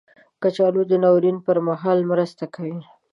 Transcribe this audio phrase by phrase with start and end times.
[0.41, 2.79] کچالو د ناورین پر مهال مرسته کوي